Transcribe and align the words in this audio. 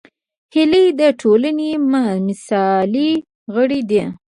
هیلۍ 0.53 0.85
د 0.99 1.01
ټولنې 1.21 1.71
مثالي 2.27 3.11
غړې 3.53 3.81
ده 3.89 4.05